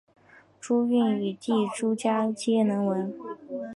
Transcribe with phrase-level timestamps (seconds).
[0.59, 3.13] 朱筠与弟朱圭皆能文。